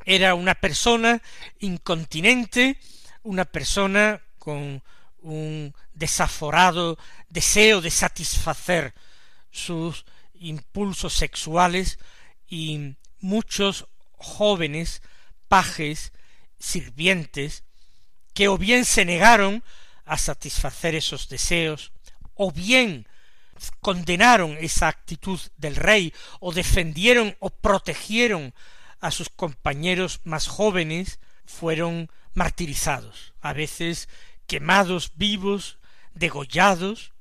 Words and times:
era 0.04 0.34
una 0.34 0.56
persona 0.56 1.22
incontinente, 1.60 2.80
una 3.24 3.46
persona 3.46 4.22
con 4.40 4.84
un 5.22 5.76
desaforado 5.94 6.98
deseo 7.30 7.82
de 7.82 7.92
satisfacer 7.92 8.94
sus 9.52 10.06
impulsos 10.34 11.14
sexuales 11.14 12.00
y 12.48 12.96
muchos 13.20 13.88
jóvenes 14.14 15.02
pajes, 15.48 16.14
sirvientes, 16.58 17.64
que 18.34 18.48
o 18.48 18.58
bien 18.58 18.86
se 18.86 19.06
negaron 19.06 19.64
a 20.06 20.18
satisfacer 20.18 20.96
esos 20.96 21.30
deseos, 21.30 21.92
o 22.34 22.52
bien 22.52 23.08
condenaron 23.80 24.58
esa 24.60 24.88
actitud 24.88 25.40
del 25.58 25.76
rey, 25.76 26.14
o 26.40 26.52
defendieron 26.52 27.36
o 27.40 27.50
protegieron 27.50 28.54
a 29.00 29.12
sus 29.12 29.30
compañeros 29.30 30.22
más 30.24 30.48
jóvenes, 30.48 31.20
fueron 31.46 32.12
martirizados, 32.34 33.34
a 33.42 33.54
veces 33.54 34.10
quemados 34.48 35.14
vivos, 35.16 35.80
degollados. 36.14 37.14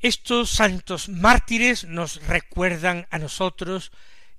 Estos 0.00 0.50
santos 0.50 1.08
mártires 1.08 1.84
nos 1.84 2.26
recuerdan 2.26 3.06
a 3.10 3.18
nosotros 3.18 3.92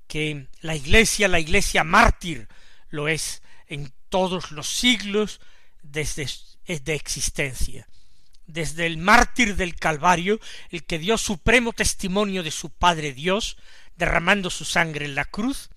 que 0.08 0.48
la 0.60 0.76
Iglesia, 0.76 1.28
la 1.28 1.40
Iglesia 1.40 1.84
mártir, 1.84 2.48
lo 2.90 3.08
es 3.08 3.42
en 3.68 3.94
todos 4.10 4.52
los 4.52 4.68
siglos 4.68 5.40
desde 5.82 6.28
de 6.68 6.94
existencia. 6.94 7.88
Desde 8.52 8.86
el 8.86 8.98
mártir 8.98 9.56
del 9.56 9.76
Calvario, 9.76 10.40
el 10.70 10.84
que 10.84 11.00
dio 11.00 11.18
supremo 11.18 11.72
testimonio 11.72 12.44
de 12.44 12.52
su 12.52 12.70
Padre 12.70 13.14
Dios, 13.14 13.58
derramando 13.96 14.50
su 14.50 14.66
sangre 14.66 15.06
en 15.06 15.16
la 15.16 15.26
cruz, 15.26 15.70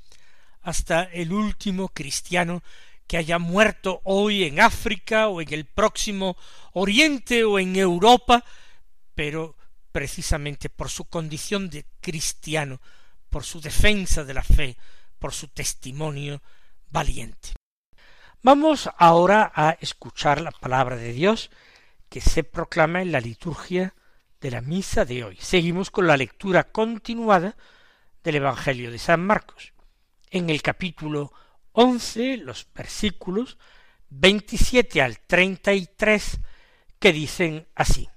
hasta 0.61 1.05
el 1.05 1.33
último 1.33 1.91
cristiano 1.91 2.65
que 3.07 3.17
haya 3.17 3.39
muerto 3.39 4.01
hoy 4.03 4.43
en 4.45 4.61
África 4.61 5.29
o 5.29 5.41
en 5.41 5.53
el 5.53 5.67
próximo 5.67 6.37
Oriente 6.73 7.45
o 7.45 7.61
en 7.61 7.77
Europa, 7.77 8.45
pero 9.15 9.57
precisamente 9.93 10.69
por 10.69 10.91
su 10.91 11.05
condición 11.05 11.71
de 11.71 11.87
cristiano, 12.01 12.81
por 13.31 13.45
su 13.45 13.61
defensa 13.61 14.25
de 14.25 14.35
la 14.35 14.43
fe, 14.43 14.77
por 15.21 15.33
su 15.33 15.47
testimonio 15.47 16.43
valiente. 16.91 17.51
Vamos 18.43 18.91
ahora 18.99 19.53
a 19.55 19.77
escuchar 19.81 20.41
la 20.41 20.51
palabra 20.51 20.97
de 20.97 21.13
Dios 21.13 21.51
que 22.15 22.21
se 22.21 22.45
proclama 22.45 23.03
en 23.03 23.11
la 23.11 23.19
liturgia 23.19 23.93
de 24.41 24.53
la 24.53 24.61
misa 24.61 25.05
de 25.05 25.25
hoy. 25.25 25.37
Seguimos 25.41 25.91
con 25.91 26.07
la 26.07 26.17
lectura 26.17 26.71
continuada 26.71 27.57
del 28.23 28.37
Evangelio 28.37 28.93
de 28.93 29.01
San 29.01 29.27
Marcos. 29.27 29.73
En 30.31 30.49
el 30.49 30.63
capítulo 30.63 31.33
once, 31.73 32.37
los 32.37 32.69
versículos 32.73 33.59
veintisiete 34.11 35.03
al 35.03 35.19
treinta 35.19 35.73
y 35.73 35.89
tres, 35.97 36.39
que 37.01 37.13
dicen 37.13 37.67
así. 37.75 38.09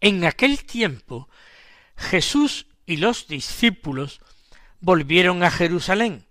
En 0.00 0.24
aquel 0.24 0.64
tiempo 0.64 1.28
Jesús 1.94 2.66
y 2.84 2.96
los 2.96 3.28
discípulos 3.28 4.20
volvieron 4.80 5.44
a 5.44 5.52
Jerusalén, 5.52 6.26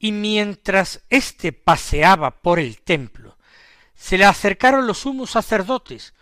y 0.00 0.10
mientras 0.10 1.04
éste 1.10 1.52
paseaba 1.52 2.42
por 2.42 2.58
el 2.58 2.80
templo, 2.80 3.33
se 3.94 4.18
le 4.18 4.24
acercaron 4.24 4.86
los 4.86 4.98
sumos 4.98 5.30
sacerdotes, 5.30 6.14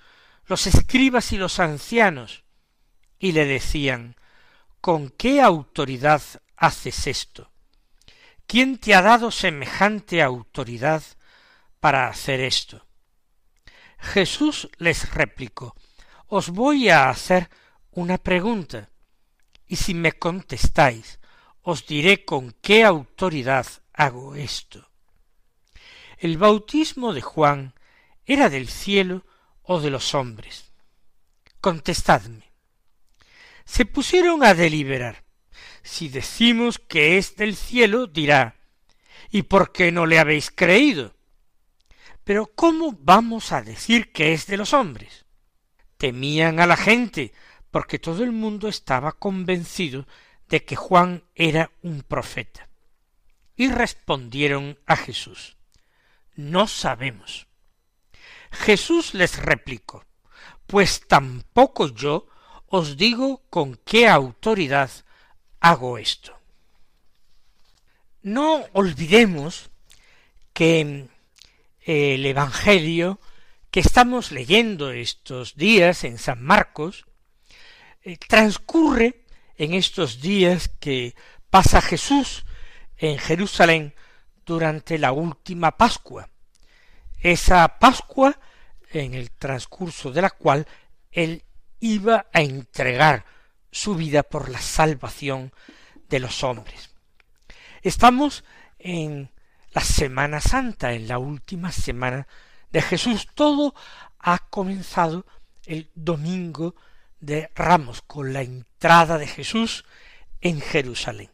los 0.46 0.66
escribas 0.66 1.32
y 1.32 1.38
los 1.38 1.58
ancianos, 1.60 2.44
y 3.18 3.32
le 3.32 3.46
decían 3.46 4.16
¿Con 4.80 5.10
qué 5.10 5.40
autoridad 5.40 6.22
haces 6.56 7.06
esto? 7.06 7.52
¿Quién 8.46 8.78
te 8.78 8.94
ha 8.94 9.02
dado 9.02 9.30
semejante 9.30 10.22
autoridad 10.22 11.02
para 11.80 12.08
hacer 12.08 12.40
esto? 12.40 12.86
Jesús 13.98 14.68
les 14.78 15.14
replicó 15.14 15.76
Os 16.26 16.50
voy 16.50 16.88
a 16.88 17.08
hacer 17.08 17.48
una 17.92 18.18
pregunta 18.18 18.90
y 19.66 19.76
si 19.76 19.94
me 19.94 20.12
contestáis, 20.12 21.18
os 21.62 21.86
diré 21.86 22.24
con 22.26 22.52
qué 22.60 22.84
autoridad 22.84 23.66
hago 23.94 24.34
esto. 24.34 24.91
¿El 26.22 26.38
bautismo 26.38 27.12
de 27.12 27.20
Juan 27.20 27.74
era 28.24 28.48
del 28.48 28.68
cielo 28.68 29.26
o 29.60 29.80
de 29.80 29.90
los 29.90 30.14
hombres? 30.14 30.70
Contestadme. 31.60 32.52
Se 33.64 33.86
pusieron 33.86 34.44
a 34.44 34.54
deliberar. 34.54 35.24
Si 35.82 36.08
decimos 36.08 36.78
que 36.78 37.18
es 37.18 37.34
del 37.34 37.56
cielo, 37.56 38.06
dirá, 38.06 38.54
¿y 39.32 39.42
por 39.42 39.72
qué 39.72 39.90
no 39.90 40.06
le 40.06 40.20
habéis 40.20 40.52
creído? 40.52 41.12
Pero 42.22 42.46
¿cómo 42.54 42.96
vamos 43.00 43.50
a 43.50 43.62
decir 43.62 44.12
que 44.12 44.32
es 44.32 44.46
de 44.46 44.58
los 44.58 44.74
hombres? 44.74 45.26
Temían 45.96 46.60
a 46.60 46.68
la 46.68 46.76
gente 46.76 47.32
porque 47.72 47.98
todo 47.98 48.22
el 48.22 48.30
mundo 48.30 48.68
estaba 48.68 49.10
convencido 49.10 50.06
de 50.48 50.64
que 50.64 50.76
Juan 50.76 51.24
era 51.34 51.72
un 51.82 52.02
profeta. 52.02 52.68
Y 53.56 53.72
respondieron 53.72 54.78
a 54.86 54.94
Jesús, 54.94 55.56
No 56.34 56.66
sabemos. 56.66 57.46
Jesús 58.50 59.14
les 59.14 59.38
replicó, 59.38 60.04
Pues 60.66 61.06
tampoco 61.06 61.88
yo 61.88 62.26
os 62.66 62.96
digo 62.96 63.42
con 63.50 63.76
qué 63.84 64.08
autoridad 64.08 64.90
hago 65.60 65.98
esto. 65.98 66.38
No 68.22 68.64
olvidemos 68.72 69.70
que 70.52 71.08
el 71.80 72.26
Evangelio 72.26 73.20
que 73.70 73.80
estamos 73.80 74.32
leyendo 74.32 74.92
estos 74.92 75.56
días 75.56 76.04
en 76.04 76.18
San 76.18 76.42
Marcos 76.42 77.06
eh, 78.02 78.16
transcurre 78.16 79.24
en 79.56 79.74
estos 79.74 80.20
días 80.20 80.68
que 80.68 81.14
pasa 81.50 81.80
Jesús 81.80 82.44
en 82.96 83.18
Jerusalén 83.18 83.94
durante 84.44 84.98
la 84.98 85.12
última 85.12 85.76
Pascua. 85.76 86.28
Esa 87.18 87.78
Pascua 87.78 88.38
en 88.90 89.14
el 89.14 89.30
transcurso 89.30 90.10
de 90.10 90.22
la 90.22 90.30
cual 90.30 90.66
él 91.10 91.44
iba 91.80 92.26
a 92.32 92.40
entregar 92.40 93.24
su 93.70 93.94
vida 93.94 94.22
por 94.22 94.48
la 94.48 94.60
salvación 94.60 95.52
de 96.08 96.20
los 96.20 96.42
hombres. 96.44 96.90
Estamos 97.82 98.44
en 98.78 99.30
la 99.72 99.80
Semana 99.82 100.40
Santa, 100.40 100.92
en 100.92 101.08
la 101.08 101.18
última 101.18 101.72
semana 101.72 102.26
de 102.70 102.82
Jesús. 102.82 103.28
Todo 103.34 103.74
ha 104.18 104.38
comenzado 104.50 105.26
el 105.64 105.90
domingo 105.94 106.74
de 107.20 107.50
Ramos, 107.54 108.02
con 108.02 108.32
la 108.32 108.42
entrada 108.42 109.16
de 109.18 109.26
Jesús 109.26 109.84
en 110.40 110.60
Jerusalén. 110.60 111.30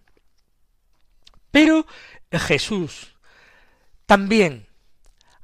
Pero 1.50 1.86
Jesús 2.32 3.14
también 4.04 4.66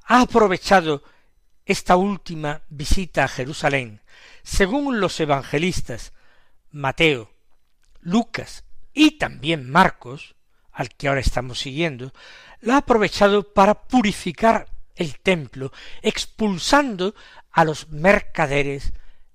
ha 0.04 0.22
aprovechado 0.22 1.02
esta 1.64 1.96
última 1.96 2.62
visita 2.68 3.24
a 3.24 3.28
Jerusalén, 3.28 4.02
según 4.42 5.00
los 5.00 5.18
evangelistas 5.20 6.12
Mateo, 6.70 7.30
Lucas 8.00 8.64
y 8.92 9.12
también 9.12 9.70
Marcos, 9.70 10.34
al 10.72 10.90
que 10.90 11.08
ahora 11.08 11.20
estamos 11.20 11.60
siguiendo, 11.60 12.12
la 12.60 12.74
ha 12.74 12.78
aprovechado 12.78 13.54
para 13.54 13.74
purificar 13.74 14.68
el 14.94 15.18
templo, 15.20 15.72
expulsando 16.02 17.14
a 17.50 17.64
los 17.64 17.88
mercaderes 17.88 18.92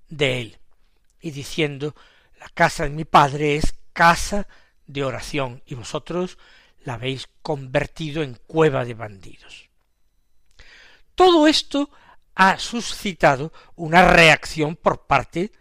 de 0.08 0.40
él, 0.40 0.58
y 1.20 1.32
diciendo 1.32 1.94
la 2.38 2.48
casa 2.48 2.84
de 2.84 2.90
mi 2.90 3.04
padre 3.04 3.56
es 3.56 3.74
casa 3.92 4.46
de 4.86 5.04
oración, 5.04 5.62
y 5.66 5.74
vosotros 5.74 6.38
la 6.82 6.94
habéis 6.94 7.28
convertido 7.42 8.22
en 8.22 8.34
cueva 8.46 8.84
de 8.84 8.94
bandidos. 8.94 9.68
Todo 11.14 11.46
esto 11.46 11.90
ha 12.34 12.58
suscitado 12.58 13.52
una 13.76 14.10
reacción 14.10 14.76
por 14.76 15.06
parte 15.06 15.52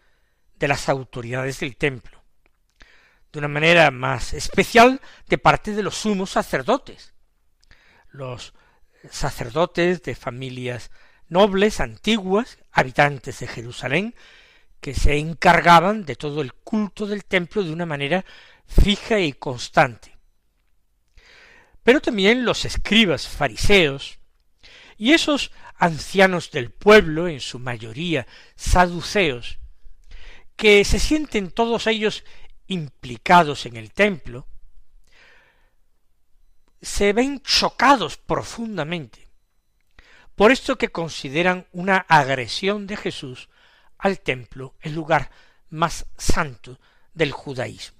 de 0.55 0.67
las 0.67 0.89
autoridades 0.89 1.59
del 1.59 1.75
templo, 1.75 2.23
de 3.31 3.39
una 3.39 3.47
manera 3.47 3.91
más 3.91 4.33
especial 4.33 5.01
de 5.27 5.37
parte 5.37 5.73
de 5.73 5.83
los 5.83 5.95
sumos 5.95 6.31
sacerdotes, 6.31 7.13
los 8.11 8.53
sacerdotes 9.09 10.03
de 10.03 10.15
familias 10.15 10.91
nobles, 11.27 11.79
antiguas, 11.79 12.57
habitantes 12.71 13.39
de 13.39 13.47
Jerusalén, 13.47 14.15
que 14.81 14.93
se 14.93 15.17
encargaban 15.17 16.05
de 16.05 16.15
todo 16.15 16.41
el 16.41 16.53
culto 16.53 17.05
del 17.05 17.25
templo 17.25 17.63
de 17.63 17.71
una 17.71 17.85
manera 17.85 18.25
fija 18.65 19.19
y 19.19 19.33
constante. 19.33 20.18
Pero 21.83 22.01
también 22.01 22.45
los 22.45 22.65
escribas 22.65 23.27
fariseos 23.27 24.19
y 24.97 25.13
esos 25.13 25.51
ancianos 25.77 26.51
del 26.51 26.71
pueblo, 26.71 27.27
en 27.27 27.39
su 27.39 27.57
mayoría 27.57 28.27
saduceos, 28.55 29.59
que 30.55 30.83
se 30.83 30.99
sienten 30.99 31.51
todos 31.51 31.87
ellos 31.87 32.25
implicados 32.67 33.65
en 33.65 33.77
el 33.77 33.91
templo, 33.93 34.45
se 36.81 37.13
ven 37.13 37.41
chocados 37.41 38.17
profundamente 38.17 39.29
por 40.39 40.53
esto 40.53 40.77
que 40.77 40.87
consideran 40.87 41.67
una 41.73 41.97
agresión 41.97 42.87
de 42.87 42.95
Jesús 42.95 43.49
al 43.97 44.21
templo, 44.21 44.73
el 44.79 44.93
lugar 44.93 45.31
más 45.69 46.05
santo 46.17 46.79
del 47.13 47.33
judaísmo. 47.33 47.98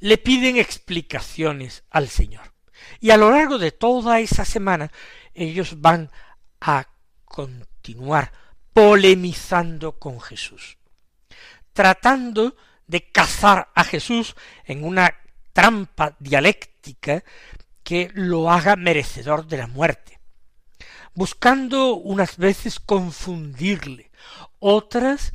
Le 0.00 0.18
piden 0.18 0.56
explicaciones 0.56 1.84
al 1.90 2.08
Señor. 2.08 2.52
Y 3.00 3.10
a 3.10 3.16
lo 3.16 3.30
largo 3.30 3.58
de 3.58 3.72
toda 3.72 4.20
esa 4.20 4.44
semana 4.44 4.90
ellos 5.34 5.80
van 5.80 6.10
a 6.60 6.86
continuar 7.24 8.32
polemizando 8.72 9.98
con 9.98 10.20
Jesús, 10.20 10.78
tratando 11.72 12.56
de 12.86 13.10
cazar 13.10 13.70
a 13.74 13.84
Jesús 13.84 14.34
en 14.64 14.84
una 14.84 15.14
trampa 15.52 16.16
dialéctica 16.18 17.24
que 17.82 18.10
lo 18.14 18.50
haga 18.50 18.76
merecedor 18.76 19.46
de 19.46 19.56
la 19.56 19.66
muerte, 19.66 20.20
buscando 21.14 21.94
unas 21.94 22.36
veces 22.36 22.78
confundirle, 22.80 24.10
otras 24.58 25.32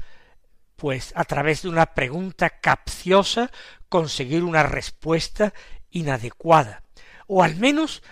pues 0.83 1.13
a 1.15 1.23
través 1.23 1.61
de 1.61 1.69
una 1.69 1.85
pregunta 1.85 2.59
capciosa 2.59 3.49
conseguir 3.87 4.43
una 4.43 4.63
respuesta 4.63 5.53
inadecuada, 5.91 6.83
o 7.25 7.41
al 7.41 7.55
menos 7.55 8.03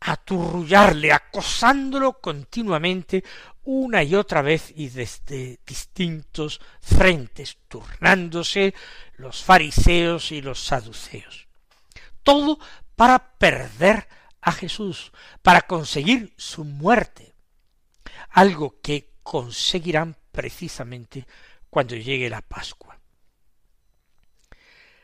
aturrullarle, 0.00 1.12
acosándolo 1.12 2.22
continuamente 2.22 3.22
una 3.64 4.02
y 4.02 4.14
otra 4.14 4.40
vez 4.40 4.72
y 4.74 4.88
desde 4.88 5.60
distintos 5.66 6.62
frentes, 6.80 7.58
turnándose 7.68 8.72
los 9.16 9.44
fariseos 9.44 10.32
y 10.32 10.40
los 10.40 10.64
saduceos. 10.64 11.46
Todo 12.22 12.58
para 12.96 13.18
perder 13.36 14.08
a 14.40 14.50
Jesús, 14.52 15.12
para 15.42 15.60
conseguir 15.60 16.32
su 16.38 16.64
muerte, 16.64 17.34
algo 18.30 18.80
que 18.80 19.10
conseguirán 19.22 20.16
precisamente 20.32 21.26
cuando 21.74 21.96
llegue 21.96 22.30
la 22.30 22.40
Pascua. 22.40 23.00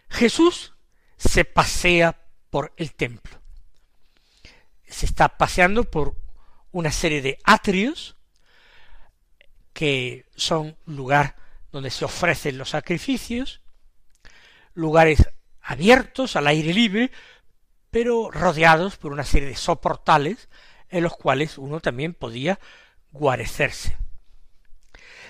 Jesús 0.09 0.73
se 1.17 1.45
pasea 1.45 2.29
por 2.49 2.73
el 2.77 2.95
templo. 2.95 3.41
Se 4.87 5.05
está 5.05 5.37
paseando 5.37 5.83
por 5.83 6.17
una 6.71 6.93
serie 6.93 7.23
de 7.23 7.39
atrios 7.43 8.17
que 9.73 10.27
son 10.37 10.77
lugar 10.87 11.35
donde 11.73 11.91
se 11.91 12.05
ofrecen 12.05 12.57
los 12.57 12.71
sacrificios, 12.71 13.63
lugares 14.73 15.29
abiertos 15.63 16.37
al 16.37 16.47
aire 16.47 16.73
libre, 16.73 17.11
pero 17.91 18.31
rodeados 18.31 18.97
por 18.97 19.13
una 19.13 19.25
serie 19.25 19.49
de 19.49 19.57
soportales 19.57 20.49
en 20.89 21.03
los 21.03 21.17
cuales 21.17 21.59
uno 21.59 21.81
también 21.81 22.15
podía 22.15 22.61
guarecerse. 23.11 23.97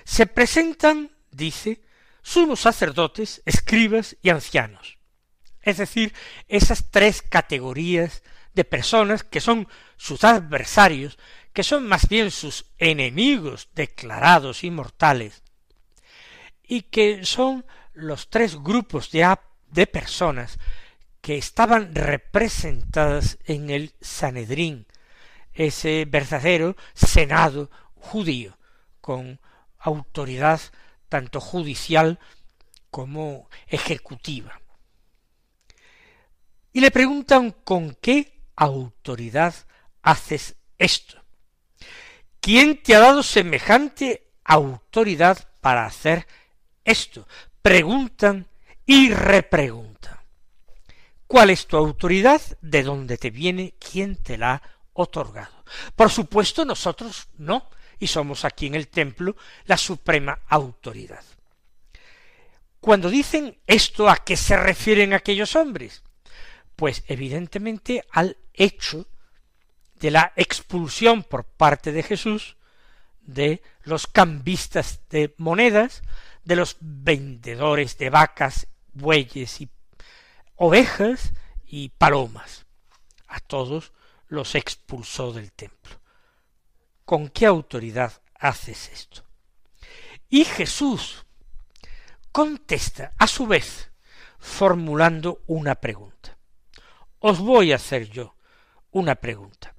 Se 0.04 0.26
presentan, 0.26 1.09
dice, 1.30 1.82
sumos 2.22 2.60
sacerdotes, 2.60 3.42
escribas 3.44 4.16
y 4.22 4.30
ancianos. 4.30 4.98
Es 5.62 5.76
decir, 5.76 6.14
esas 6.48 6.90
tres 6.90 7.22
categorías 7.22 8.22
de 8.54 8.64
personas 8.64 9.24
que 9.24 9.40
son 9.40 9.68
sus 9.96 10.24
adversarios, 10.24 11.18
que 11.52 11.62
son 11.62 11.86
más 11.86 12.08
bien 12.08 12.30
sus 12.30 12.66
enemigos 12.78 13.68
declarados 13.74 14.64
y 14.64 14.70
mortales, 14.70 15.42
y 16.62 16.82
que 16.82 17.24
son 17.24 17.64
los 17.92 18.30
tres 18.30 18.56
grupos 18.56 19.10
de 19.10 19.36
de 19.70 19.86
personas 19.86 20.58
que 21.20 21.36
estaban 21.36 21.94
representadas 21.94 23.38
en 23.44 23.70
el 23.70 23.92
Sanedrín, 24.00 24.86
ese 25.52 26.06
verdadero 26.08 26.76
senado 26.94 27.70
judío, 27.94 28.56
con 29.00 29.40
autoridad 29.78 30.60
tanto 31.10 31.40
judicial 31.40 32.18
como 32.90 33.50
ejecutiva. 33.66 34.58
Y 36.72 36.80
le 36.80 36.90
preguntan 36.90 37.50
con 37.50 37.96
qué 38.00 38.40
autoridad 38.56 39.54
haces 40.02 40.56
esto. 40.78 41.22
¿Quién 42.40 42.82
te 42.82 42.94
ha 42.94 43.00
dado 43.00 43.22
semejante 43.22 44.30
autoridad 44.44 45.48
para 45.60 45.84
hacer 45.84 46.26
esto? 46.84 47.26
Preguntan 47.60 48.48
y 48.86 49.12
repregunta. 49.12 50.24
¿Cuál 51.26 51.50
es 51.50 51.66
tu 51.66 51.76
autoridad? 51.76 52.40
¿De 52.60 52.82
dónde 52.82 53.18
te 53.18 53.30
viene? 53.30 53.74
¿Quién 53.78 54.16
te 54.16 54.38
la 54.38 54.54
ha 54.54 54.62
otorgado? 54.94 55.64
Por 55.94 56.10
supuesto, 56.10 56.64
nosotros 56.64 57.28
no, 57.36 57.68
y 58.00 58.08
somos 58.08 58.44
aquí 58.44 58.66
en 58.66 58.74
el 58.74 58.88
templo 58.88 59.36
la 59.66 59.76
suprema 59.76 60.40
autoridad. 60.48 61.22
Cuando 62.80 63.10
dicen 63.10 63.58
esto, 63.66 64.08
¿a 64.08 64.16
qué 64.16 64.36
se 64.36 64.56
refieren 64.56 65.12
aquellos 65.12 65.54
hombres? 65.54 66.02
Pues 66.74 67.04
evidentemente 67.06 68.02
al 68.10 68.38
hecho 68.54 69.06
de 69.96 70.10
la 70.10 70.32
expulsión 70.34 71.22
por 71.22 71.44
parte 71.44 71.92
de 71.92 72.02
Jesús 72.02 72.56
de 73.20 73.62
los 73.82 74.06
cambistas 74.06 75.00
de 75.10 75.34
monedas, 75.36 76.02
de 76.42 76.56
los 76.56 76.78
vendedores 76.80 77.98
de 77.98 78.08
vacas 78.08 78.66
bueyes 78.94 79.60
y 79.60 79.68
ovejas 80.56 81.32
y 81.66 81.90
palomas. 81.90 82.64
A 83.28 83.40
todos 83.40 83.92
los 84.28 84.54
expulsó 84.54 85.32
del 85.32 85.52
templo. 85.52 85.99
¿Con 87.10 87.28
qué 87.28 87.44
autoridad 87.44 88.22
haces 88.36 88.88
esto? 88.92 89.24
Y 90.28 90.44
Jesús 90.44 91.26
contesta 92.30 93.14
a 93.18 93.26
su 93.26 93.48
vez 93.48 93.90
formulando 94.38 95.42
una 95.48 95.74
pregunta. 95.74 96.38
Os 97.18 97.40
voy 97.40 97.72
a 97.72 97.76
hacer 97.76 98.08
yo 98.10 98.36
una 98.92 99.16
pregunta. 99.16 99.74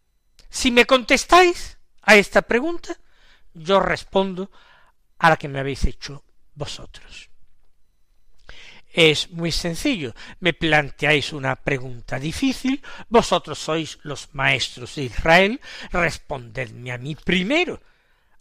Si 0.50 0.72
me 0.72 0.86
contestáis 0.86 1.78
a 2.02 2.18
esta 2.18 2.42
pregunta, 2.42 3.00
yo 3.54 3.80
respondo 3.80 4.52
a 5.18 5.30
la 5.30 5.38
que 5.38 5.48
me 5.48 5.62
habéis 5.62 5.86
hecho 5.86 6.26
vosotros. 6.54 7.30
Es 8.94 9.30
muy 9.32 9.52
sencillo. 9.52 10.14
Me 10.40 10.54
planteáis 10.54 11.34
una 11.34 11.56
pregunta 11.56 12.20
difícil, 12.20 12.84
vosotros 13.10 13.60
sois 13.60 14.00
los 14.04 14.34
maestros 14.34 14.96
de 14.96 15.04
Israel, 15.04 15.62
respondedme 15.92 16.92
a 16.92 16.98
mí 16.98 17.16
primero 17.16 17.82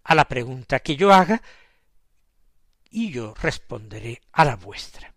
a 0.02 0.14
la 0.14 0.24
pregunta 0.26 0.80
que 0.80 0.96
yo 0.96 1.12
haga, 1.12 1.40
y 2.90 3.12
yo 3.12 3.34
responderé 3.40 4.20
a 4.32 4.44
la 4.44 4.56
vuestra. 4.56 5.14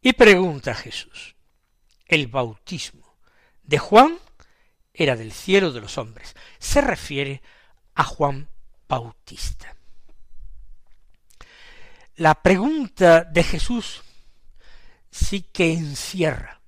Y 0.00 0.12
pregunta 0.12 0.74
Jesús, 0.74 1.34
¿el 2.06 2.26
bautismo 2.28 3.16
de 3.62 3.78
Juan 3.78 4.18
era 4.92 5.16
del 5.16 5.32
cielo 5.32 5.72
de 5.72 5.80
los 5.80 5.98
hombres? 5.98 6.36
Se 6.58 6.80
refiere 6.80 7.42
a 7.94 8.04
Juan 8.04 8.48
Bautista. 8.88 9.75
La 12.16 12.34
pregunta 12.34 13.24
de 13.24 13.44
Jesús 13.44 14.02
sí 15.10 15.42
que 15.42 15.74
encierra, 15.74 16.62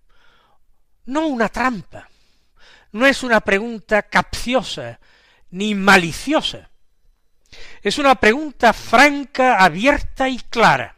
no 1.06 1.26
una 1.26 1.48
trampa, 1.48 2.06
no 2.92 3.06
es 3.06 3.22
una 3.22 3.40
pregunta 3.40 4.02
capciosa 4.02 5.00
ni 5.50 5.74
maliciosa, 5.74 6.68
es 7.80 7.96
una 7.96 8.16
pregunta 8.16 8.74
franca, 8.74 9.64
abierta 9.64 10.28
y 10.28 10.38
clara. 10.38 10.96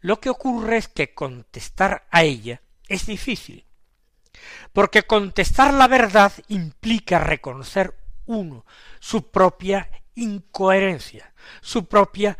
Lo 0.00 0.18
que 0.18 0.28
ocurre 0.28 0.78
es 0.78 0.88
que 0.88 1.14
contestar 1.14 2.08
a 2.10 2.24
ella 2.24 2.60
es 2.88 3.06
difícil, 3.06 3.64
porque 4.72 5.04
contestar 5.04 5.72
la 5.74 5.86
verdad 5.86 6.32
implica 6.48 7.20
reconocer 7.20 7.96
uno 8.26 8.66
su 8.98 9.30
propia 9.30 9.88
incoherencia, 10.16 11.32
su 11.60 11.86
propia 11.86 12.36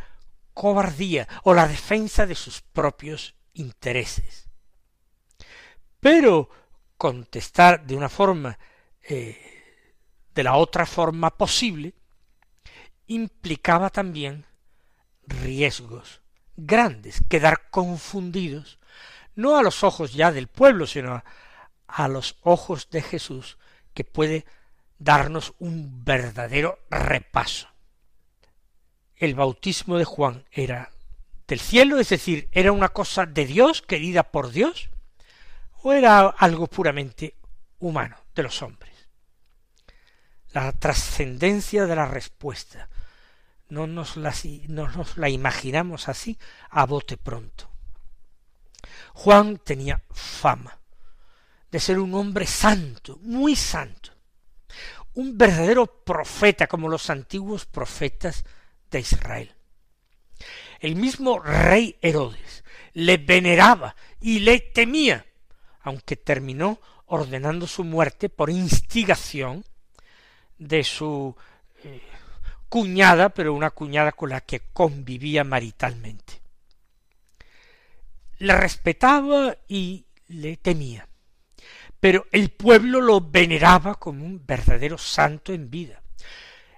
cobardía 0.55 1.29
o 1.45 1.55
la 1.55 1.67
defensa 1.67 2.27
de 2.27 2.35
sus 2.35 2.61
propios 2.61 3.35
intereses. 3.55 4.49
Pero 6.01 6.49
contestar 6.97 7.87
de 7.87 7.97
una 7.97 8.09
forma 8.09 8.59
eh, 9.03 9.39
de 10.35 10.43
la 10.43 10.57
otra 10.57 10.87
forma 10.87 11.31
posible 11.37 11.95
implicaba 13.07 13.91
también 13.91 14.47
riesgos 15.23 16.21
grandes, 16.57 17.23
quedar 17.29 17.71
confundidos, 17.71 18.79
no 19.35 19.57
a 19.57 19.63
los 19.63 19.83
ojos 19.83 20.13
ya 20.13 20.33
del 20.33 20.49
pueblo, 20.49 20.87
sino 20.87 21.23
a 21.87 22.09
los 22.09 22.37
ojos 22.43 22.89
de 22.91 23.03
Jesús, 23.03 23.59
que 23.95 24.05
puede 24.05 24.45
darnos 24.99 25.55
un 25.59 26.05
verdadero 26.05 26.79
repaso 26.91 27.72
el 29.23 29.37
bautismo 29.37 29.99
de 29.99 30.05
Juan 30.05 30.45
era 30.51 30.91
del 31.47 31.61
cielo, 31.61 32.01
es 32.01 32.09
decir, 32.09 32.49
era 32.51 32.73
una 32.73 32.89
cosa 32.89 33.25
de 33.25 33.47
Dios, 33.47 33.81
querida 33.81 34.25
por 34.25 34.51
Dios, 34.51 34.91
o 35.85 35.93
era 35.93 36.27
algo 36.27 36.67
puramente 36.67 37.37
humano, 37.79 38.17
de 38.35 38.43
los 38.43 38.61
hombres. 38.63 38.91
La 40.51 40.73
trascendencia 40.73 41.87
de 41.87 41.95
la 41.95 42.07
respuesta 42.07 42.89
no 43.69 43.87
nos 43.87 44.17
la, 44.17 45.29
imaginamos 45.29 46.09
así 46.09 46.37
a 46.71 46.85
bote 46.85 47.17
pronto. 47.17 47.71
Juan 49.15 49.59
tenía 49.59 50.03
fama 50.11 50.81
de 51.71 51.79
ser 51.79 52.01
un 52.01 52.13
hombre 52.17 52.49
santo, 52.49 53.21
muy 53.23 53.55
santo, 53.55 54.11
un 55.15 55.39
verdadero 55.39 55.87
profeta 55.87 56.67
como 56.67 56.89
los 56.89 57.09
antiguos 57.09 57.67
profetas 57.67 58.45
de 58.93 59.01
Israel. 59.01 59.53
El 60.79 60.95
mismo 60.95 61.41
rey 61.41 61.97
Herodes 62.01 62.63
le 62.93 63.17
veneraba 63.17 63.97
y 64.21 64.41
le 64.41 64.61
temía, 64.61 65.27
aunque 65.81 66.17
terminó 66.17 66.81
ordenando 67.07 67.67
su 67.67 67.85
muerte 67.85 68.29
por 68.29 68.51
instigación 68.51 69.65
de 70.59 70.85
su 70.85 71.35
eh, 71.83 72.01
cuñada, 72.69 73.31
pero 73.31 73.55
una 73.55 73.71
cuñada 73.71 74.13
con 74.13 74.31
la 74.31 74.41
que 74.43 74.61
convivía 74.73 75.45
maritalmente. 75.45 76.41
Le 78.39 78.57
respetaba 78.57 79.57
y 79.69 80.07
le 80.29 80.57
temía, 80.57 81.09
pero 82.01 82.27
el 82.33 82.51
pueblo 82.51 83.01
lo 83.01 83.21
veneraba 83.21 83.95
como 83.95 84.25
un 84.25 84.45
verdadero 84.45 84.99
santo 84.99 85.53
en 85.53 85.71
vida 85.71 86.03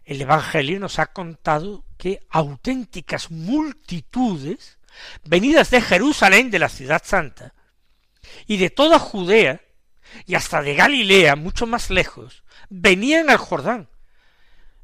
el 0.04 0.20
Evangelio 0.20 0.78
nos 0.78 0.98
ha 0.98 1.06
contado 1.06 1.84
que 1.96 2.20
auténticas 2.30 3.30
multitudes, 3.30 4.78
venidas 5.24 5.70
de 5.70 5.80
Jerusalén, 5.80 6.50
de 6.50 6.58
la 6.58 6.68
ciudad 6.68 7.02
santa, 7.04 7.54
y 8.46 8.58
de 8.58 8.70
toda 8.70 8.98
Judea, 8.98 9.62
y 10.26 10.34
hasta 10.34 10.62
de 10.62 10.74
Galilea, 10.74 11.36
mucho 11.36 11.66
más 11.66 11.90
lejos, 11.90 12.44
venían 12.68 13.30
al 13.30 13.38
Jordán, 13.38 13.88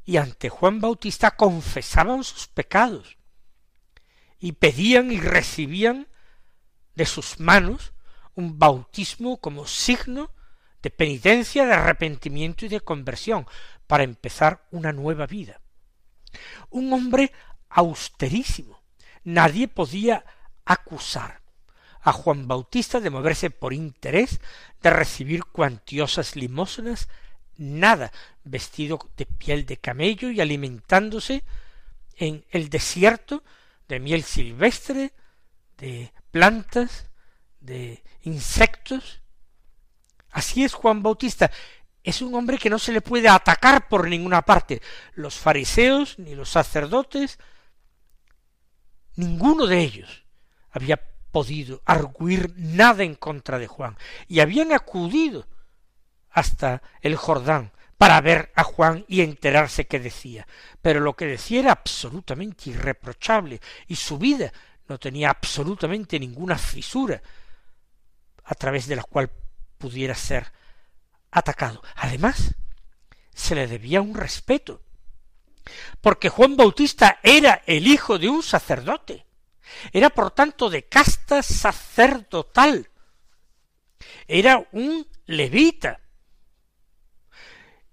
y 0.03 0.17
ante 0.17 0.49
Juan 0.49 0.81
Bautista 0.81 1.31
confesaban 1.31 2.23
sus 2.23 2.47
pecados, 2.47 3.17
y 4.39 4.53
pedían 4.53 5.11
y 5.11 5.19
recibían 5.19 6.07
de 6.95 7.05
sus 7.05 7.39
manos 7.39 7.93
un 8.33 8.57
bautismo 8.57 9.39
como 9.39 9.67
signo 9.67 10.31
de 10.81 10.89
penitencia, 10.89 11.65
de 11.65 11.73
arrepentimiento 11.73 12.65
y 12.65 12.69
de 12.69 12.81
conversión, 12.81 13.45
para 13.87 14.03
empezar 14.03 14.65
una 14.71 14.91
nueva 14.91 15.27
vida. 15.27 15.61
Un 16.69 16.91
hombre 16.93 17.31
austerísimo. 17.69 18.81
Nadie 19.23 19.67
podía 19.67 20.25
acusar 20.65 21.41
a 22.01 22.11
Juan 22.11 22.47
Bautista 22.47 22.99
de 22.99 23.09
moverse 23.09 23.49
por 23.51 23.73
interés, 23.73 24.39
de 24.81 24.89
recibir 24.89 25.45
cuantiosas 25.45 26.35
limosnas, 26.35 27.09
nada, 27.57 28.11
vestido 28.43 28.99
de 29.17 29.25
piel 29.25 29.65
de 29.65 29.77
camello 29.77 30.31
y 30.31 30.41
alimentándose 30.41 31.43
en 32.15 32.45
el 32.49 32.69
desierto 32.69 33.43
de 33.87 33.99
miel 33.99 34.23
silvestre, 34.23 35.13
de 35.77 36.13
plantas, 36.31 37.09
de 37.59 38.03
insectos. 38.21 39.20
Así 40.31 40.63
es 40.63 40.73
Juan 40.73 41.03
Bautista, 41.03 41.51
es 42.03 42.21
un 42.21 42.33
hombre 42.33 42.57
que 42.57 42.69
no 42.69 42.79
se 42.79 42.91
le 42.91 43.01
puede 43.01 43.29
atacar 43.29 43.87
por 43.87 44.07
ninguna 44.07 44.41
parte. 44.41 44.81
Los 45.13 45.35
fariseos, 45.35 46.17
ni 46.17 46.35
los 46.35 46.49
sacerdotes, 46.49 47.37
ninguno 49.15 49.67
de 49.67 49.79
ellos 49.79 50.25
había 50.71 50.99
podido 51.31 51.81
arguir 51.85 52.53
nada 52.57 53.03
en 53.03 53.15
contra 53.15 53.59
de 53.59 53.67
Juan, 53.67 53.97
y 54.27 54.39
habían 54.39 54.73
acudido 54.73 55.47
hasta 56.29 56.81
el 57.01 57.15
Jordán 57.15 57.71
para 57.97 58.19
ver 58.19 58.51
a 58.55 58.63
Juan 58.63 59.05
y 59.07 59.21
enterarse 59.21 59.85
qué 59.85 59.99
decía. 59.99 60.47
Pero 60.81 61.01
lo 61.01 61.15
que 61.15 61.25
decía 61.25 61.59
era 61.59 61.71
absolutamente 61.71 62.71
irreprochable, 62.71 63.61
y 63.87 63.95
su 63.95 64.17
vida 64.17 64.51
no 64.87 64.97
tenía 64.97 65.29
absolutamente 65.29 66.19
ninguna 66.19 66.57
fisura 66.57 67.21
a 68.43 68.55
través 68.55 68.87
de 68.87 68.95
la 68.95 69.03
cual 69.03 69.29
pudiera 69.81 70.15
ser 70.15 70.53
atacado. 71.31 71.81
Además, 71.95 72.55
se 73.33 73.55
le 73.55 73.67
debía 73.67 74.01
un 74.01 74.15
respeto, 74.15 74.81
porque 75.99 76.29
Juan 76.29 76.55
Bautista 76.55 77.19
era 77.23 77.63
el 77.65 77.87
hijo 77.87 78.17
de 78.17 78.29
un 78.29 78.43
sacerdote, 78.43 79.25
era 79.91 80.09
por 80.09 80.31
tanto 80.31 80.69
de 80.69 80.87
casta 80.87 81.43
sacerdotal, 81.43 82.89
era 84.27 84.65
un 84.71 85.07
levita, 85.25 85.99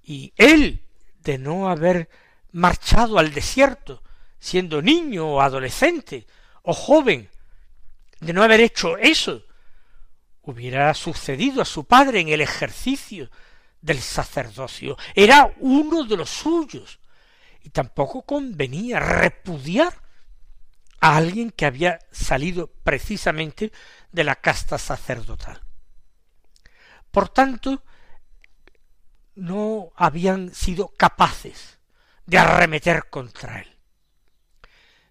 y 0.02 0.32
él, 0.36 0.84
de 1.20 1.38
no 1.38 1.68
haber 1.68 2.08
marchado 2.52 3.18
al 3.18 3.32
desierto, 3.32 4.02
siendo 4.38 4.80
niño 4.80 5.26
o 5.26 5.40
adolescente 5.40 6.26
o 6.62 6.72
joven, 6.72 7.28
de 8.20 8.32
no 8.32 8.42
haber 8.42 8.60
hecho 8.60 8.96
eso, 8.98 9.44
hubiera 10.48 10.94
sucedido 10.94 11.60
a 11.60 11.66
su 11.66 11.84
padre 11.84 12.20
en 12.20 12.30
el 12.30 12.40
ejercicio 12.40 13.30
del 13.82 14.00
sacerdocio. 14.00 14.96
Era 15.14 15.52
uno 15.58 16.04
de 16.04 16.16
los 16.16 16.30
suyos. 16.30 17.00
Y 17.62 17.68
tampoco 17.70 18.22
convenía 18.22 18.98
repudiar 18.98 19.92
a 21.00 21.16
alguien 21.16 21.50
que 21.50 21.66
había 21.66 21.98
salido 22.10 22.68
precisamente 22.82 23.72
de 24.10 24.24
la 24.24 24.36
casta 24.36 24.78
sacerdotal. 24.78 25.60
Por 27.10 27.28
tanto, 27.28 27.82
no 29.34 29.92
habían 29.96 30.54
sido 30.54 30.88
capaces 30.88 31.78
de 32.24 32.38
arremeter 32.38 33.10
contra 33.10 33.60
él. 33.60 33.76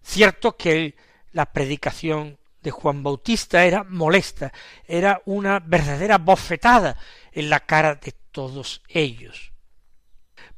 Cierto 0.02 0.58
que 0.58 0.96
la 1.32 1.46
predicación 1.54 2.40
de 2.68 2.72
Juan 2.72 3.02
Bautista 3.02 3.64
era 3.64 3.86
molesta, 3.86 4.52
era 4.86 5.22
una 5.24 5.62
verdadera 5.62 6.18
bofetada 6.18 6.98
en 7.32 7.50
la 7.50 7.62
cara 7.62 7.96
de 7.96 8.12
todos 8.12 8.82
ellos. 8.90 9.54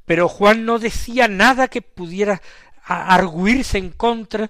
Pero 0.05 0.27
Juan 0.27 0.65
no 0.65 0.79
decía 0.79 1.27
nada 1.27 1.67
que 1.67 1.83
pudiera 1.83 2.41
arguirse 2.83 3.77
en 3.77 3.91
contra 3.91 4.49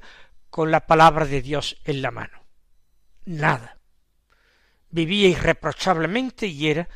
con 0.49 0.71
la 0.71 0.87
palabra 0.87 1.25
de 1.25 1.41
Dios 1.41 1.75
en 1.83 2.01
la 2.01 2.11
mano. 2.11 2.39
Nada. 3.25 3.77
Vivía 4.89 5.27
irreprochablemente 5.27 6.47
y 6.47 6.69
era, 6.69 6.87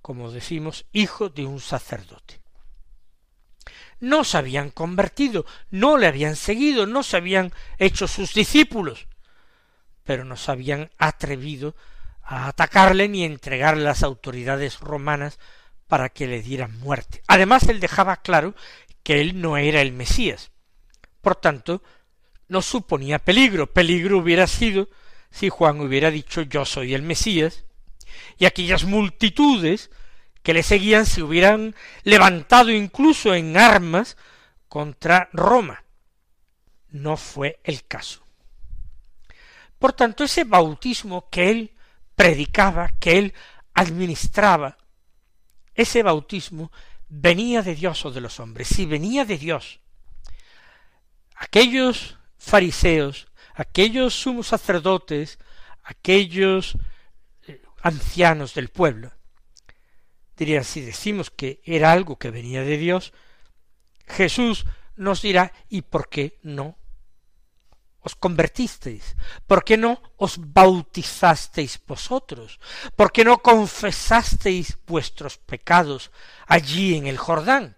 como 0.00 0.32
decimos, 0.32 0.86
hijo 0.92 1.28
de 1.28 1.44
un 1.44 1.60
sacerdote. 1.60 2.40
No 4.00 4.24
se 4.24 4.38
habían 4.38 4.70
convertido, 4.70 5.44
no 5.68 5.98
le 5.98 6.06
habían 6.06 6.36
seguido, 6.36 6.86
no 6.86 7.02
se 7.02 7.18
habían 7.18 7.52
hecho 7.76 8.08
sus 8.08 8.32
discípulos, 8.32 9.08
pero 10.06 10.24
no 10.24 10.36
se 10.36 10.50
habían 10.52 10.90
atrevido 10.96 11.76
a 12.22 12.48
atacarle 12.48 13.08
ni 13.08 13.24
entregarle 13.24 13.82
a 13.82 13.88
las 13.88 14.02
autoridades 14.02 14.80
romanas 14.80 15.38
para 15.86 16.08
que 16.08 16.26
le 16.26 16.40
dieran 16.42 16.78
muerte. 16.80 17.22
Además, 17.26 17.68
él 17.68 17.80
dejaba 17.80 18.16
claro 18.16 18.54
que 19.02 19.20
él 19.20 19.40
no 19.40 19.56
era 19.56 19.82
el 19.82 19.92
Mesías. 19.92 20.50
Por 21.20 21.36
tanto, 21.36 21.82
no 22.48 22.62
suponía 22.62 23.18
peligro. 23.18 23.72
Peligro 23.72 24.18
hubiera 24.18 24.46
sido 24.46 24.88
si 25.30 25.48
Juan 25.48 25.80
hubiera 25.80 26.10
dicho 26.10 26.42
yo 26.42 26.64
soy 26.64 26.94
el 26.94 27.02
Mesías, 27.02 27.64
y 28.38 28.46
aquellas 28.46 28.84
multitudes 28.84 29.90
que 30.42 30.54
le 30.54 30.62
seguían 30.62 31.06
se 31.06 31.22
hubieran 31.22 31.74
levantado 32.04 32.70
incluso 32.70 33.34
en 33.34 33.56
armas 33.56 34.16
contra 34.68 35.28
Roma. 35.32 35.84
No 36.88 37.16
fue 37.16 37.60
el 37.64 37.84
caso. 37.84 38.25
Por 39.78 39.92
tanto, 39.92 40.24
ese 40.24 40.44
bautismo 40.44 41.28
que 41.30 41.50
él 41.50 41.76
predicaba, 42.14 42.88
que 42.98 43.18
él 43.18 43.34
administraba, 43.74 44.78
ese 45.74 46.02
bautismo 46.02 46.72
venía 47.08 47.62
de 47.62 47.74
Dios 47.74 48.04
o 48.04 48.10
de 48.10 48.20
los 48.20 48.40
hombres. 48.40 48.68
Si 48.68 48.86
venía 48.86 49.24
de 49.24 49.38
Dios, 49.38 49.80
aquellos 51.36 52.18
fariseos, 52.38 53.28
aquellos 53.54 54.14
sumos 54.14 54.48
sacerdotes, 54.48 55.38
aquellos 55.82 56.76
eh, 57.46 57.62
ancianos 57.82 58.54
del 58.54 58.68
pueblo, 58.68 59.12
dirían, 60.36 60.64
si 60.64 60.80
decimos 60.80 61.30
que 61.30 61.60
era 61.64 61.92
algo 61.92 62.18
que 62.18 62.30
venía 62.30 62.62
de 62.62 62.78
Dios, 62.78 63.12
Jesús 64.06 64.66
nos 64.96 65.22
dirá, 65.22 65.52
¿y 65.68 65.82
por 65.82 66.08
qué 66.08 66.38
no 66.42 66.78
os 68.06 68.14
convertisteis? 68.14 69.16
¿Por 69.46 69.64
qué 69.64 69.76
no 69.76 70.00
os 70.16 70.38
bautizasteis 70.38 71.80
vosotros? 71.86 72.60
¿Por 72.94 73.10
qué 73.10 73.24
no 73.24 73.38
confesasteis 73.38 74.78
vuestros 74.86 75.38
pecados 75.38 76.12
allí 76.46 76.96
en 76.96 77.06
el 77.06 77.18
Jordán? 77.18 77.76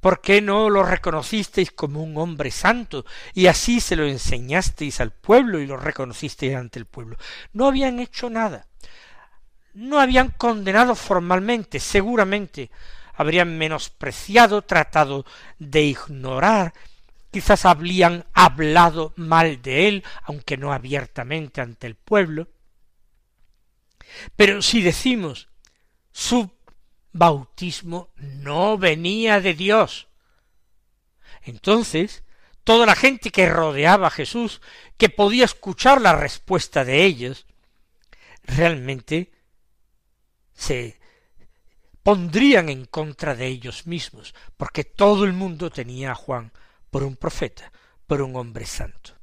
¿Por 0.00 0.20
qué 0.20 0.42
no 0.42 0.68
lo 0.68 0.82
reconocisteis 0.82 1.72
como 1.72 2.02
un 2.02 2.18
hombre 2.18 2.50
santo 2.50 3.06
y 3.32 3.46
así 3.46 3.80
se 3.80 3.96
lo 3.96 4.04
enseñasteis 4.04 5.00
al 5.00 5.12
pueblo 5.12 5.58
y 5.58 5.66
lo 5.66 5.78
reconocisteis 5.78 6.54
ante 6.54 6.78
el 6.78 6.84
pueblo? 6.84 7.16
No 7.54 7.66
habían 7.66 7.98
hecho 8.00 8.28
nada. 8.28 8.66
No 9.72 9.98
habían 9.98 10.28
condenado 10.30 10.94
formalmente, 10.94 11.80
seguramente 11.80 12.70
habrían 13.14 13.56
menospreciado, 13.56 14.62
tratado 14.62 15.24
de 15.58 15.82
ignorar 15.82 16.74
quizás 17.34 17.64
habrían 17.64 18.26
hablado 18.32 19.12
mal 19.16 19.60
de 19.60 19.88
él, 19.88 20.04
aunque 20.22 20.56
no 20.56 20.72
abiertamente 20.72 21.60
ante 21.60 21.88
el 21.88 21.96
pueblo. 21.96 22.46
Pero 24.36 24.62
si 24.62 24.82
decimos 24.82 25.48
su 26.12 26.48
bautismo 27.10 28.10
no 28.18 28.78
venía 28.78 29.40
de 29.40 29.54
Dios, 29.54 30.06
entonces 31.42 32.22
toda 32.62 32.86
la 32.86 32.94
gente 32.94 33.30
que 33.30 33.48
rodeaba 33.48 34.06
a 34.06 34.12
Jesús, 34.12 34.60
que 34.96 35.08
podía 35.08 35.44
escuchar 35.44 36.00
la 36.00 36.14
respuesta 36.14 36.84
de 36.84 37.04
ellos, 37.04 37.46
realmente 38.44 39.32
se 40.52 41.00
pondrían 42.04 42.68
en 42.68 42.84
contra 42.84 43.34
de 43.34 43.48
ellos 43.48 43.88
mismos, 43.88 44.36
porque 44.56 44.84
todo 44.84 45.24
el 45.24 45.32
mundo 45.32 45.68
tenía 45.70 46.12
a 46.12 46.14
Juan 46.14 46.52
por 46.94 47.02
un 47.02 47.16
profeta, 47.16 47.72
por 48.06 48.22
un 48.22 48.36
hombre 48.36 48.66
santo. 48.66 49.14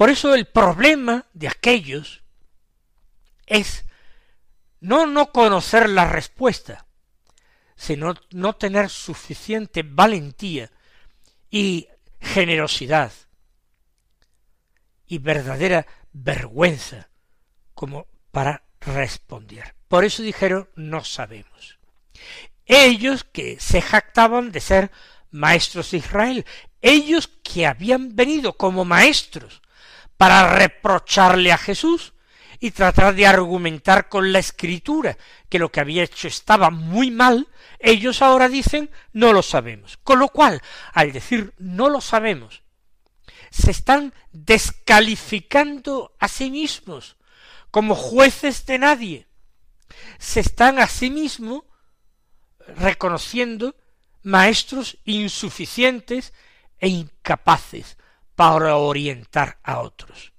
Por 0.00 0.08
eso 0.08 0.34
el 0.34 0.46
problema 0.46 1.26
de 1.34 1.46
aquellos 1.46 2.22
es 3.44 3.84
no 4.80 5.04
no 5.04 5.30
conocer 5.30 5.90
la 5.90 6.08
respuesta, 6.08 6.86
sino 7.76 8.14
no 8.30 8.54
tener 8.54 8.88
suficiente 8.88 9.82
valentía 9.82 10.70
y 11.50 11.86
generosidad 12.18 13.12
y 15.06 15.18
verdadera 15.18 15.86
vergüenza 16.14 17.10
como 17.74 18.06
para 18.30 18.64
responder. 18.80 19.74
Por 19.86 20.06
eso 20.06 20.22
dijeron 20.22 20.70
no 20.76 21.04
sabemos. 21.04 21.78
Ellos 22.64 23.24
que 23.24 23.60
se 23.60 23.82
jactaban 23.82 24.50
de 24.50 24.60
ser 24.60 24.90
maestros 25.30 25.90
de 25.90 25.98
Israel, 25.98 26.46
ellos 26.80 27.28
que 27.42 27.66
habían 27.66 28.16
venido 28.16 28.54
como 28.54 28.86
maestros 28.86 29.60
para 30.20 30.52
reprocharle 30.52 31.50
a 31.50 31.56
Jesús 31.56 32.12
y 32.58 32.72
tratar 32.72 33.14
de 33.14 33.26
argumentar 33.26 34.10
con 34.10 34.34
la 34.34 34.38
escritura 34.38 35.16
que 35.48 35.58
lo 35.58 35.72
que 35.72 35.80
había 35.80 36.02
hecho 36.02 36.28
estaba 36.28 36.68
muy 36.68 37.10
mal, 37.10 37.48
ellos 37.78 38.20
ahora 38.20 38.50
dicen 38.50 38.90
no 39.14 39.32
lo 39.32 39.42
sabemos. 39.42 39.96
Con 40.04 40.18
lo 40.18 40.28
cual, 40.28 40.60
al 40.92 41.12
decir 41.12 41.54
no 41.56 41.88
lo 41.88 42.02
sabemos, 42.02 42.62
se 43.50 43.70
están 43.70 44.12
descalificando 44.30 46.14
a 46.18 46.28
sí 46.28 46.50
mismos 46.50 47.16
como 47.70 47.94
jueces 47.94 48.66
de 48.66 48.78
nadie. 48.78 49.26
Se 50.18 50.40
están 50.40 50.80
a 50.80 50.86
sí 50.86 51.08
mismos 51.08 51.62
reconociendo 52.76 53.74
maestros 54.22 54.98
insuficientes 55.06 56.34
e 56.78 56.88
incapaces 56.88 57.96
para 58.40 58.76
orientar 58.76 59.58
a 59.62 59.80
otros. 59.80 60.32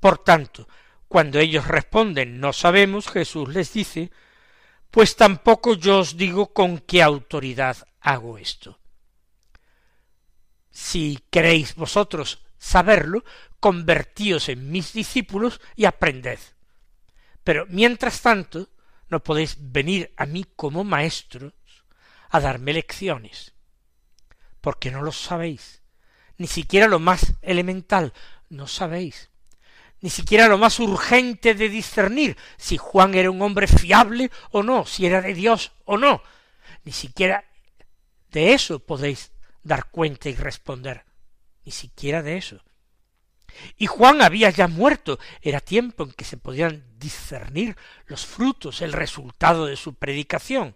Por 0.00 0.18
tanto, 0.18 0.68
cuando 1.08 1.38
ellos 1.38 1.66
responden 1.66 2.40
no 2.40 2.52
sabemos, 2.52 3.08
Jesús 3.08 3.48
les 3.48 3.72
dice, 3.72 4.10
pues 4.90 5.16
tampoco 5.16 5.72
yo 5.72 6.00
os 6.00 6.18
digo 6.18 6.52
con 6.52 6.80
qué 6.80 7.02
autoridad 7.02 7.88
hago 8.02 8.36
esto. 8.36 8.78
Si 10.70 11.20
queréis 11.30 11.74
vosotros 11.74 12.44
saberlo, 12.58 13.24
convertíos 13.60 14.50
en 14.50 14.70
mis 14.70 14.92
discípulos 14.92 15.58
y 15.74 15.86
aprended. 15.86 16.38
Pero 17.44 17.64
mientras 17.70 18.20
tanto, 18.20 18.68
no 19.08 19.22
podéis 19.22 19.56
venir 19.58 20.12
a 20.18 20.26
mí 20.26 20.44
como 20.54 20.84
maestros 20.84 21.54
a 22.28 22.40
darme 22.40 22.74
lecciones, 22.74 23.54
porque 24.60 24.90
no 24.90 25.00
lo 25.00 25.12
sabéis, 25.12 25.81
ni 26.42 26.48
siquiera 26.48 26.88
lo 26.88 26.98
más 26.98 27.34
elemental, 27.40 28.12
no 28.48 28.66
sabéis, 28.66 29.30
ni 30.00 30.10
siquiera 30.10 30.48
lo 30.48 30.58
más 30.58 30.80
urgente 30.80 31.54
de 31.54 31.68
discernir 31.68 32.36
si 32.56 32.78
Juan 32.78 33.14
era 33.14 33.30
un 33.30 33.40
hombre 33.42 33.68
fiable 33.68 34.28
o 34.50 34.64
no, 34.64 34.84
si 34.84 35.06
era 35.06 35.22
de 35.22 35.34
Dios 35.34 35.70
o 35.84 35.96
no, 35.96 36.20
ni 36.82 36.90
siquiera 36.90 37.44
de 38.32 38.54
eso 38.54 38.80
podéis 38.80 39.30
dar 39.62 39.88
cuenta 39.90 40.30
y 40.30 40.34
responder, 40.34 41.04
ni 41.64 41.70
siquiera 41.70 42.24
de 42.24 42.38
eso. 42.38 42.60
Y 43.76 43.86
Juan 43.86 44.20
había 44.20 44.50
ya 44.50 44.66
muerto, 44.66 45.20
era 45.42 45.60
tiempo 45.60 46.02
en 46.02 46.10
que 46.10 46.24
se 46.24 46.38
podían 46.38 46.84
discernir 46.98 47.76
los 48.06 48.26
frutos, 48.26 48.82
el 48.82 48.92
resultado 48.92 49.66
de 49.66 49.76
su 49.76 49.94
predicación. 49.94 50.74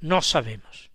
No 0.00 0.22
sabemos. 0.22 0.87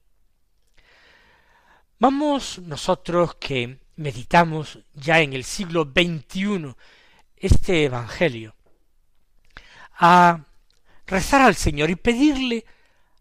Vamos 2.04 2.60
nosotros 2.60 3.36
que 3.36 3.80
meditamos 3.96 4.80
ya 4.94 5.22
en 5.22 5.32
el 5.32 5.46
siglo 5.46 5.86
XXI 5.86 6.76
este 7.38 7.86
Evangelio 7.86 8.58
a 10.00 10.44
rezar 11.08 11.40
al 11.40 11.56
Señor 11.56 11.90
y 11.90 11.96
pedirle 11.96 12.66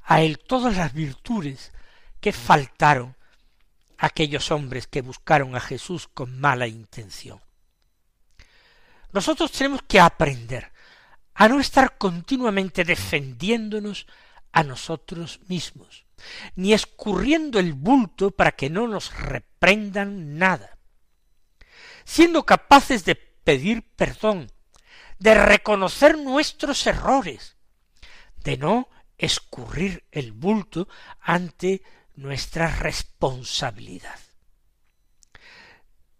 a 0.02 0.22
Él 0.22 0.40
todas 0.40 0.76
las 0.76 0.92
virtudes 0.94 1.70
que 2.20 2.32
faltaron 2.32 3.14
a 3.98 4.06
aquellos 4.06 4.50
hombres 4.50 4.88
que 4.88 5.00
buscaron 5.00 5.54
a 5.54 5.60
Jesús 5.60 6.08
con 6.12 6.40
mala 6.40 6.66
intención. 6.66 7.40
Nosotros 9.12 9.52
tenemos 9.52 9.82
que 9.82 10.00
aprender 10.00 10.72
a 11.34 11.46
no 11.46 11.60
estar 11.60 11.98
continuamente 11.98 12.82
defendiéndonos 12.82 14.08
a 14.50 14.64
nosotros 14.64 15.38
mismos, 15.46 16.01
ni 16.54 16.72
escurriendo 16.72 17.58
el 17.58 17.72
bulto 17.72 18.30
para 18.30 18.52
que 18.52 18.70
no 18.70 18.86
nos 18.88 19.14
reprendan 19.18 20.38
nada, 20.38 20.78
siendo 22.04 22.44
capaces 22.44 23.04
de 23.04 23.14
pedir 23.16 23.94
perdón, 23.96 24.50
de 25.18 25.34
reconocer 25.34 26.18
nuestros 26.18 26.86
errores, 26.86 27.56
de 28.36 28.56
no 28.56 28.88
escurrir 29.18 30.04
el 30.10 30.32
bulto 30.32 30.88
ante 31.20 31.82
nuestra 32.14 32.68
responsabilidad. 32.68 34.18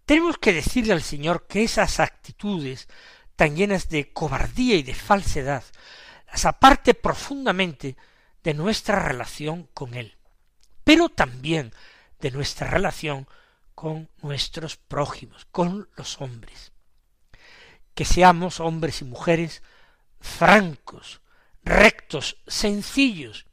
Tenemos 0.06 0.38
que 0.38 0.52
decirle 0.52 0.92
al 0.92 1.02
Señor 1.02 1.46
que 1.46 1.64
esas 1.64 2.00
actitudes 2.00 2.88
tan 3.36 3.56
llenas 3.56 3.88
de 3.88 4.12
cobardía 4.12 4.76
y 4.76 4.82
de 4.82 4.94
falsedad 4.94 5.64
las 6.32 6.44
aparte 6.46 6.94
profundamente 6.94 7.96
de 8.42 8.54
nuestra 8.54 9.00
relación 9.00 9.68
con 9.74 9.94
Él, 9.94 10.16
pero 10.84 11.08
también 11.08 11.72
de 12.20 12.30
nuestra 12.30 12.68
relación 12.68 13.26
con 13.74 14.08
nuestros 14.22 14.76
prójimos, 14.76 15.46
con 15.46 15.88
los 15.96 16.20
hombres. 16.20 16.72
Que 17.94 18.04
seamos 18.04 18.60
hombres 18.60 19.02
y 19.02 19.04
mujeres 19.04 19.62
francos, 20.20 21.20
rectos, 21.64 22.38
sencillos, 22.46 23.46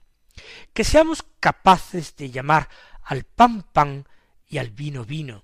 que 0.74 0.84
seamos 0.84 1.24
capaces 1.40 2.16
de 2.16 2.32
llamar 2.32 2.70
al 3.04 3.24
pan 3.24 3.64
pan 3.64 4.08
y 4.48 4.58
al 4.58 4.72
vino 4.72 5.04
vino, 5.04 5.44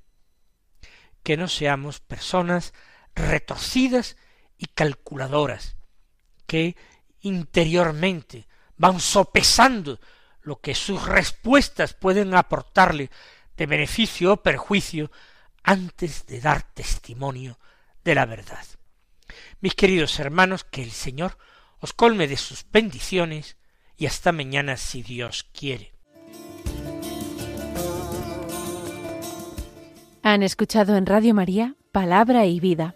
que 1.24 1.38
no 1.38 1.48
seamos 1.48 2.00
personas 2.00 2.74
retorcidas 3.16 4.18
y 4.58 4.68
calculadoras, 4.68 5.76
que 6.48 6.76
interiormente 7.22 8.48
van 8.78 9.00
sopesando 9.00 10.00
lo 10.42 10.60
que 10.60 10.76
sus 10.76 11.06
respuestas 11.06 11.94
pueden 11.94 12.36
aportarle 12.36 13.10
de 13.58 13.66
beneficio 13.66 14.34
o 14.34 14.44
perjuicio 14.44 15.12
antes 15.64 16.26
de 16.28 16.40
dar 16.40 16.62
testimonio 16.74 17.58
de 18.04 18.16
la 18.16 18.26
verdad. 18.26 18.66
Mis 19.62 19.74
queridos 19.74 20.20
hermanos, 20.20 20.64
que 20.64 20.84
el 20.84 20.92
Señor 20.92 21.38
os 21.80 21.94
colme 21.94 22.28
de 22.28 22.38
sus 22.38 22.66
bendiciones 22.72 23.58
y 23.98 24.06
hasta 24.06 24.32
mañana 24.32 24.78
si 24.78 25.02
Dios 25.02 25.50
quiere. 25.52 25.94
Han 30.22 30.44
escuchado 30.44 30.96
en 30.96 31.06
Radio 31.06 31.34
María 31.34 31.76
Palabra 31.92 32.46
y 32.46 32.60
Vida, 32.60 32.96